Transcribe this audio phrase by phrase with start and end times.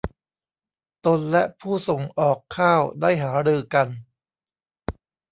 [1.05, 3.87] ตนและผู้ส่งออกข้าวได้หารือกัน